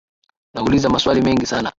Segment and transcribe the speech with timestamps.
[0.53, 1.69] Nauliza maswali mengi sana